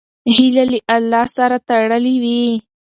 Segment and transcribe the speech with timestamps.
[0.35, 2.43] هیله له الله سره تړلې وي.